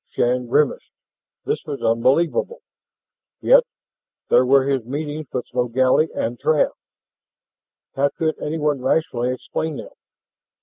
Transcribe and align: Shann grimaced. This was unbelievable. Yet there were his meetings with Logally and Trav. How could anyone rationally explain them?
Shann 0.09 0.47
grimaced. 0.47 0.89
This 1.45 1.63
was 1.67 1.83
unbelievable. 1.83 2.63
Yet 3.39 3.61
there 4.29 4.47
were 4.47 4.63
his 4.63 4.83
meetings 4.83 5.27
with 5.31 5.45
Logally 5.53 6.09
and 6.15 6.39
Trav. 6.39 6.71
How 7.95 8.09
could 8.09 8.33
anyone 8.41 8.81
rationally 8.81 9.31
explain 9.31 9.77
them? 9.77 9.91